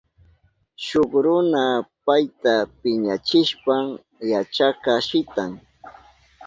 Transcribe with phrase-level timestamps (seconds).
[0.85, 1.63] Shuk runa
[2.05, 3.85] payta piñachishpan
[4.31, 5.51] yachakka shitan.